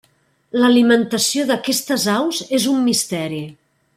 L'alimentació 0.61 1.43
d'aquestes 1.51 2.07
aus 2.15 2.41
és 2.61 2.67
un 2.75 2.83
misteri. 2.89 3.43